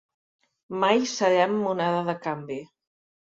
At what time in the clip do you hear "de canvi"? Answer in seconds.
2.09-2.59